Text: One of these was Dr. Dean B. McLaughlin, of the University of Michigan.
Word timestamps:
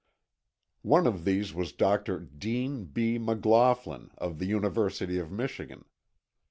One 0.81 1.05
of 1.05 1.25
these 1.25 1.53
was 1.53 1.73
Dr. 1.73 2.19
Dean 2.19 2.85
B. 2.85 3.19
McLaughlin, 3.19 4.09
of 4.17 4.39
the 4.39 4.47
University 4.47 5.19
of 5.19 5.31
Michigan. 5.31 5.85